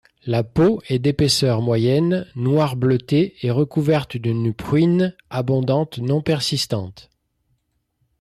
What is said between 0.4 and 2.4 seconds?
peau est d'épaisseur moyenne,